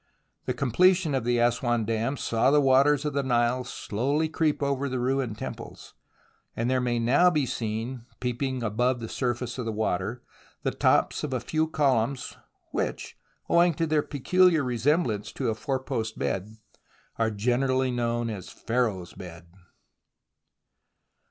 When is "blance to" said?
15.05-15.49